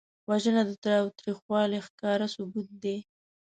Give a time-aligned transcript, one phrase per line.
[0.29, 2.97] وژنه د تاوتریخوالي ښکاره ثبوت دی